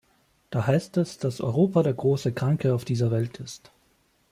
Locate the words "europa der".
1.41-1.93